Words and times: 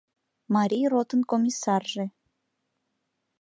Марий 0.55 0.85
ротын 0.91 1.21
комиссарже. 1.31 2.05